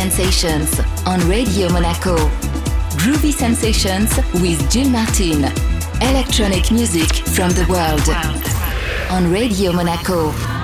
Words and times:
Sensations 0.00 0.80
on 1.04 1.20
Radio 1.28 1.68
Monaco. 1.68 2.16
Groovy 2.96 3.34
Sensations 3.34 4.16
with 4.40 4.58
Jill 4.70 4.88
Martin. 4.88 5.44
Electronic 6.00 6.72
music 6.72 7.12
from 7.28 7.50
the 7.50 7.66
world 7.68 8.08
on 9.10 9.30
Radio 9.30 9.72
Monaco. 9.72 10.59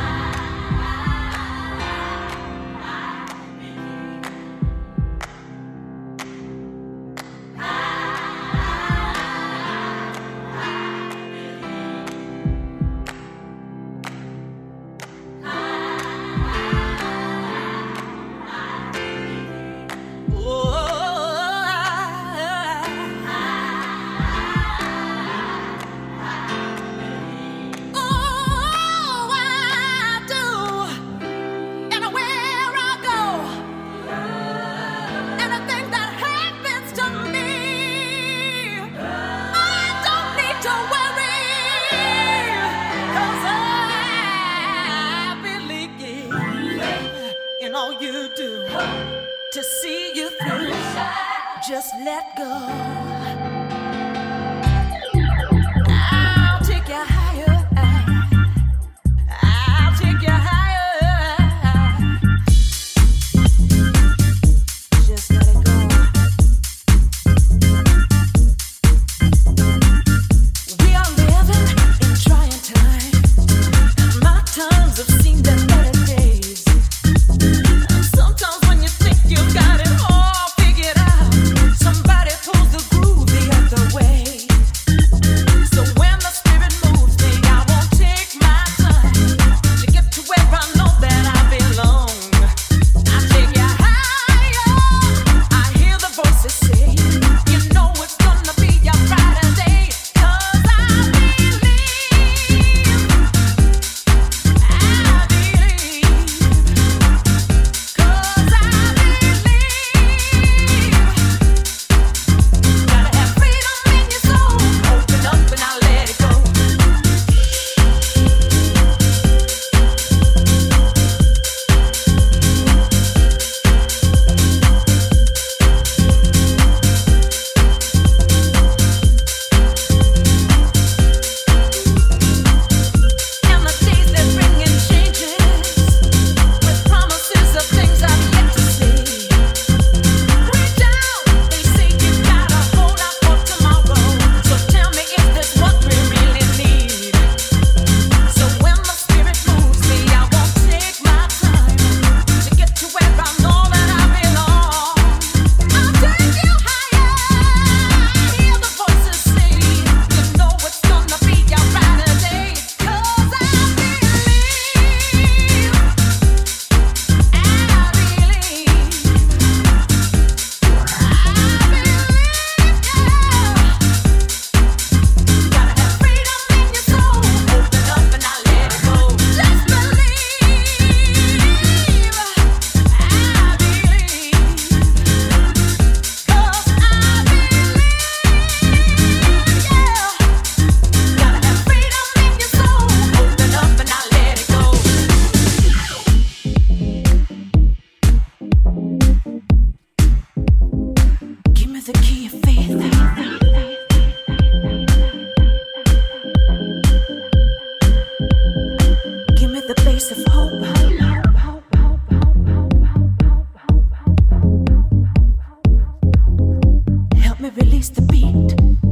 release 217.57 217.89
the 217.89 218.03
beat. 218.03 218.86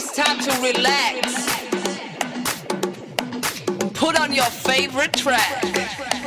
it's 0.00 0.14
time 0.14 0.38
to 0.38 0.52
relax. 0.62 1.44
Put 3.94 4.20
on 4.20 4.32
your 4.32 4.44
favorite 4.44 5.12
track. 5.12 6.17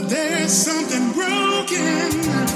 but 0.00 0.08
there's 0.08 0.52
something 0.52 1.12
broken. 1.12 2.49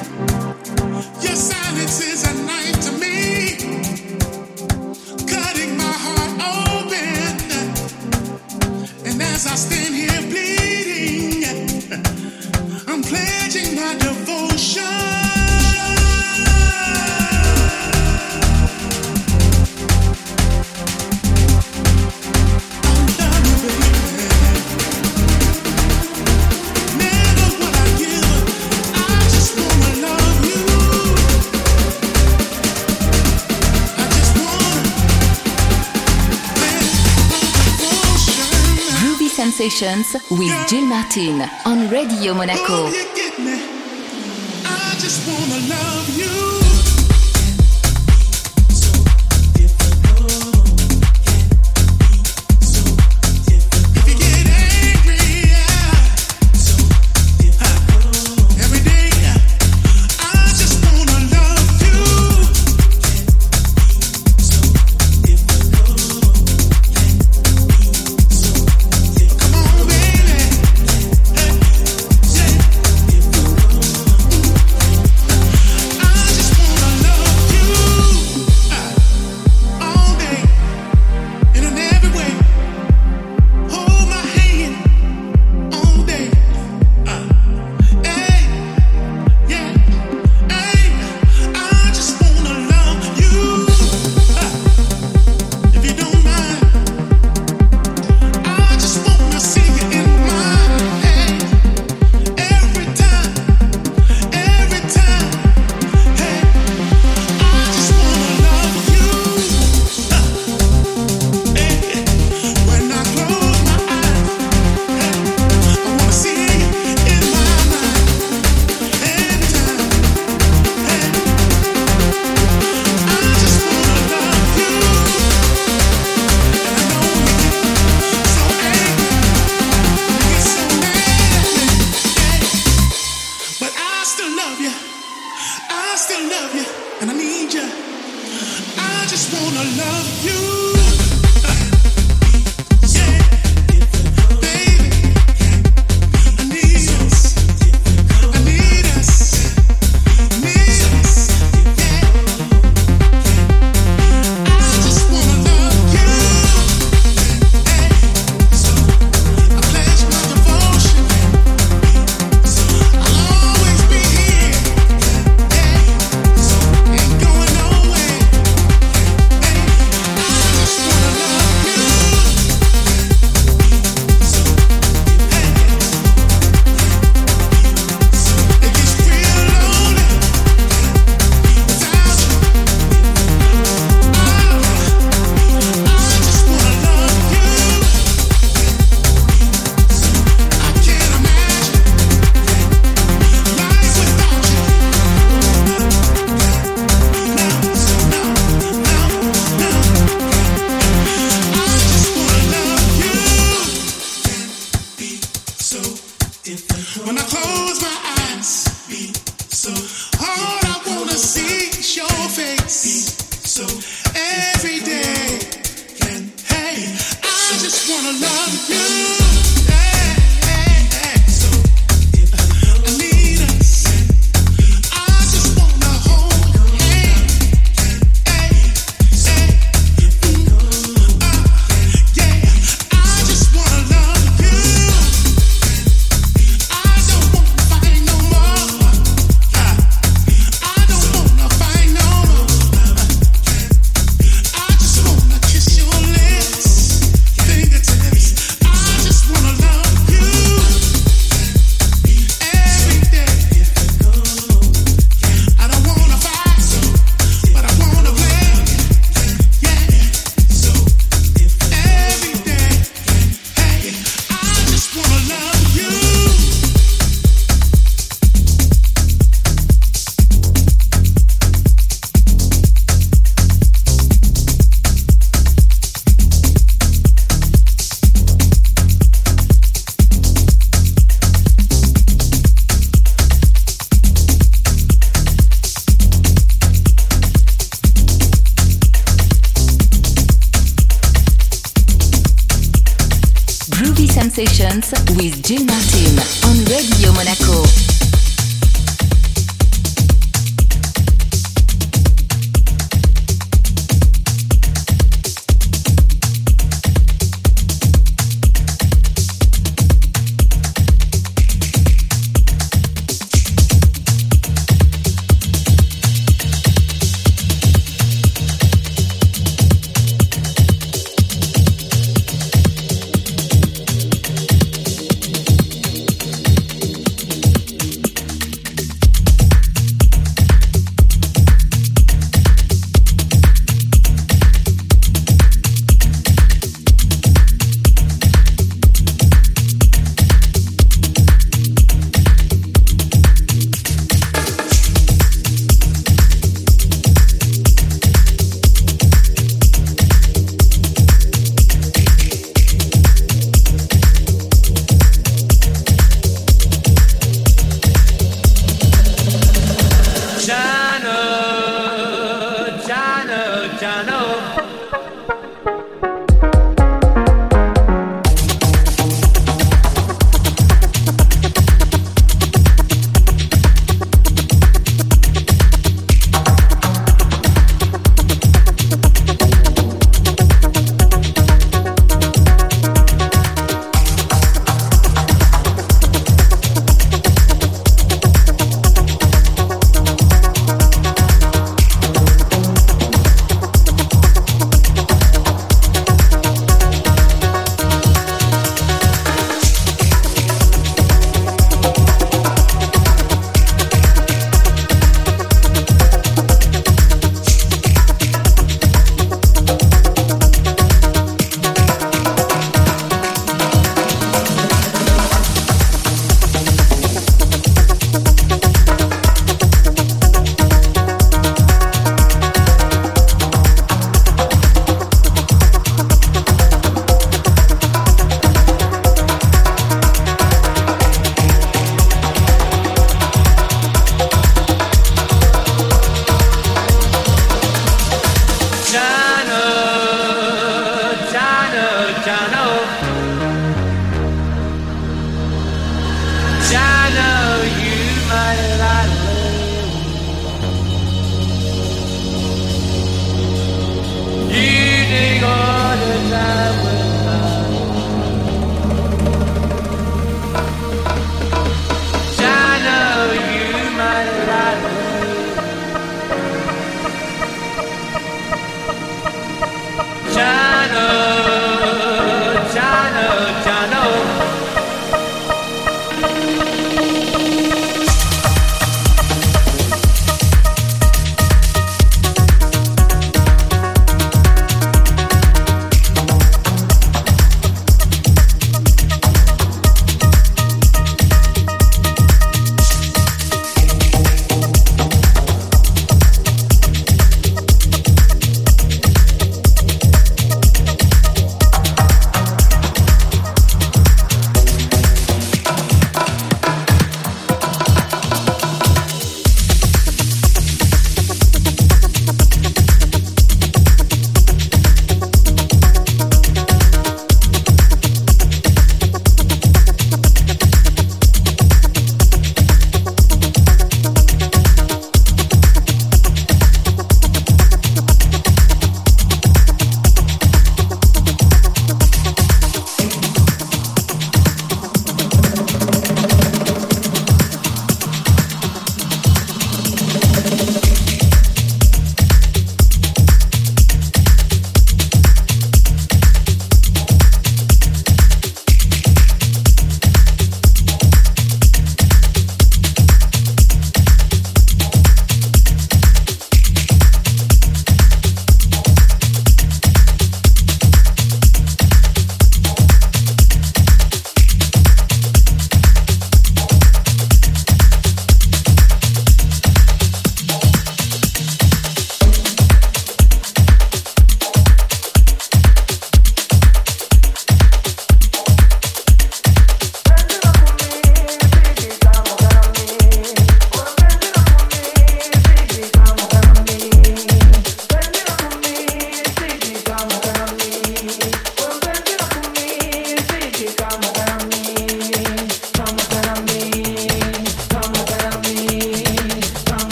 With 40.31 40.69
Jill 40.69 40.85
Martin 40.85 41.41
on 41.65 41.89
Radio 41.89 42.35
Monaco. 42.35 42.91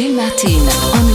Jill 0.00 0.14
Martin 0.14 1.09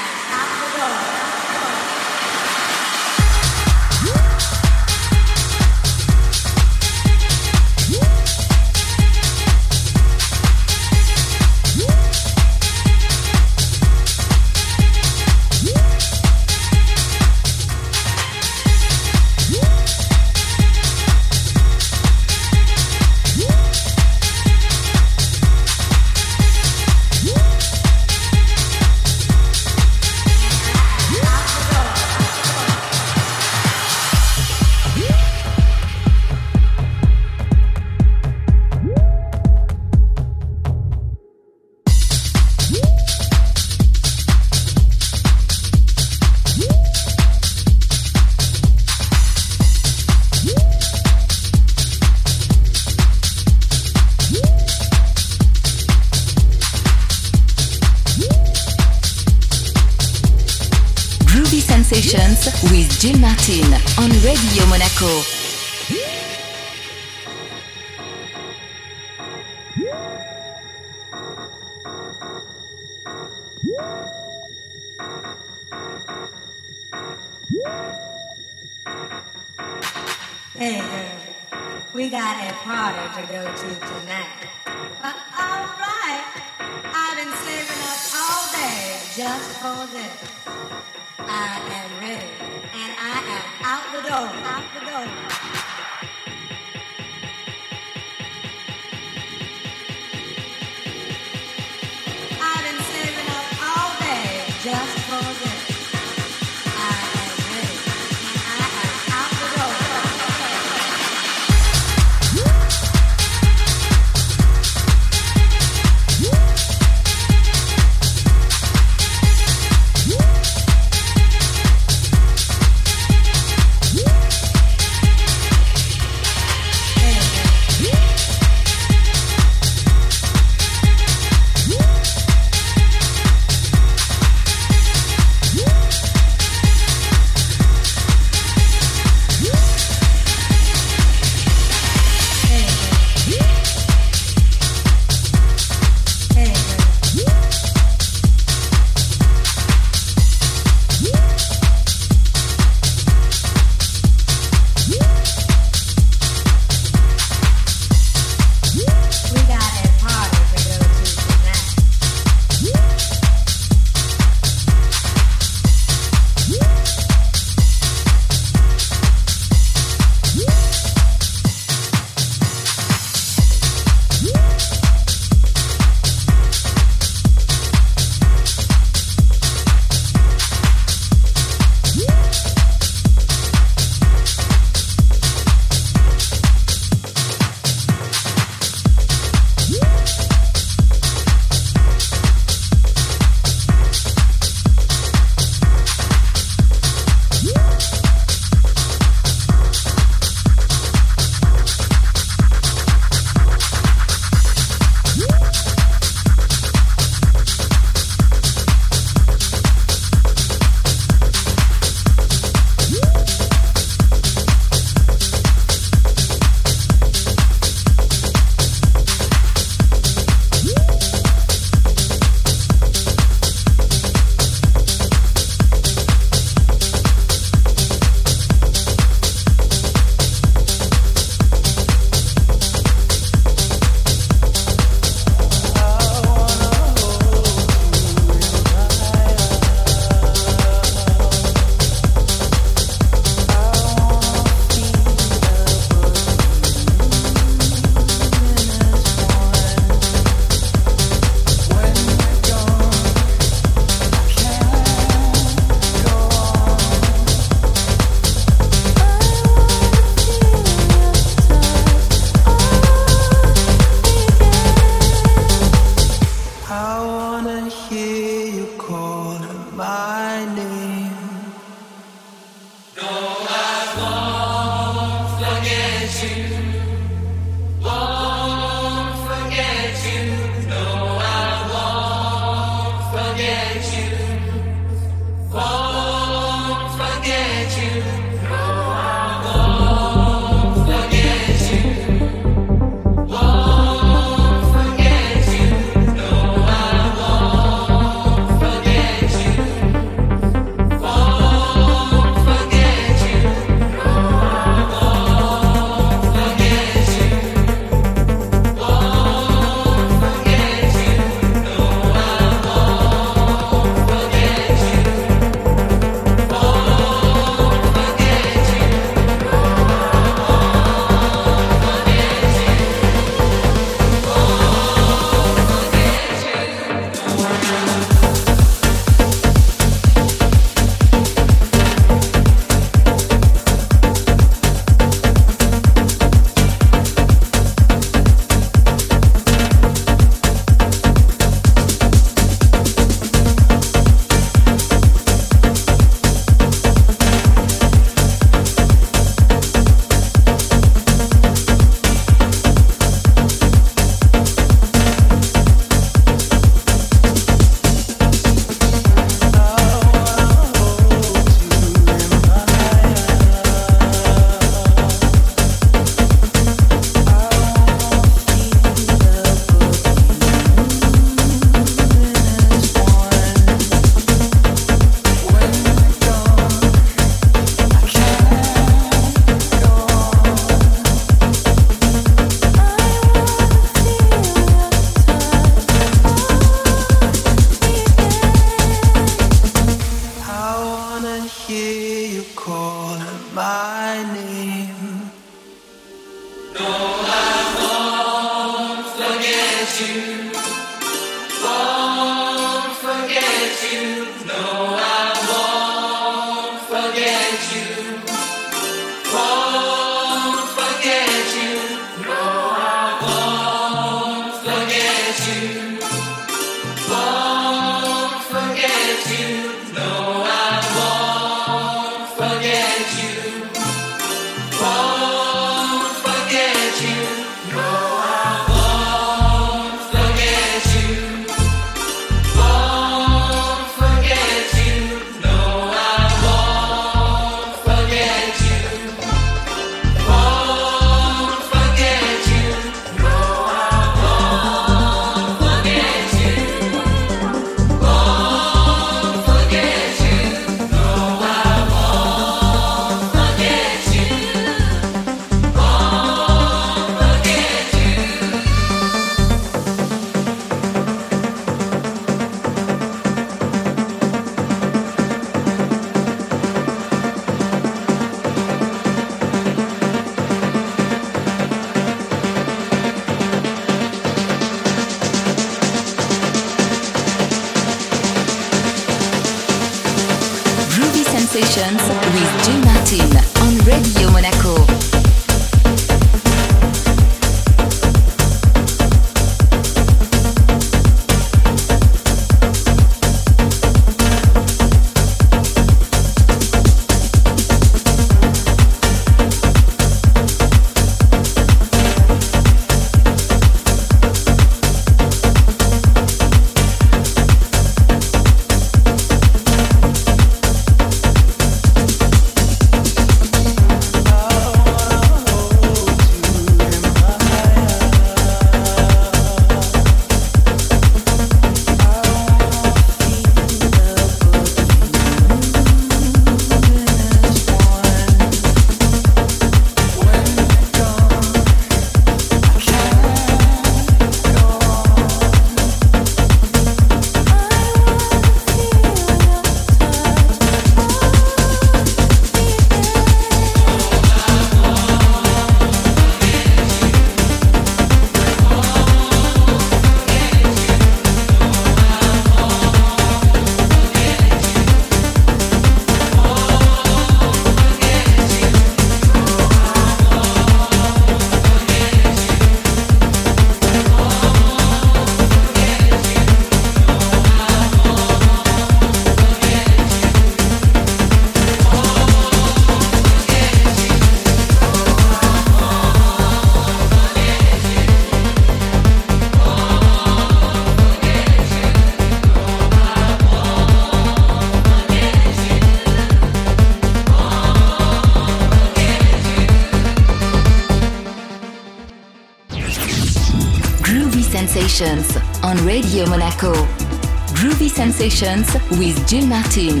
Sensations 598.40 598.98
with 598.98 599.28
Gil 599.28 599.46
Martin. 599.46 600.00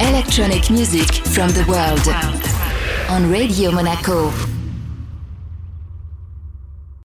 Electronic 0.00 0.70
music 0.70 1.12
from 1.26 1.48
the 1.50 1.64
world. 1.66 2.06
On 3.10 3.28
Radio 3.28 3.72
Monaco. 3.72 4.51